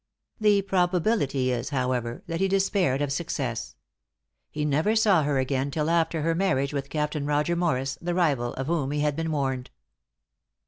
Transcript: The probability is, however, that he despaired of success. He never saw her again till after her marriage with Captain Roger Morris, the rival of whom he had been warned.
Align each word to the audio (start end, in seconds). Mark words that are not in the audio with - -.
The 0.39 0.63
probability 0.63 1.51
is, 1.51 1.69
however, 1.69 2.23
that 2.25 2.39
he 2.39 2.47
despaired 2.47 3.03
of 3.03 3.11
success. 3.13 3.75
He 4.49 4.65
never 4.65 4.95
saw 4.95 5.21
her 5.21 5.37
again 5.37 5.69
till 5.69 5.91
after 5.91 6.23
her 6.23 6.33
marriage 6.33 6.73
with 6.73 6.89
Captain 6.89 7.27
Roger 7.27 7.55
Morris, 7.55 7.99
the 8.01 8.15
rival 8.15 8.55
of 8.55 8.65
whom 8.65 8.89
he 8.89 9.01
had 9.01 9.15
been 9.15 9.31
warned. 9.31 9.69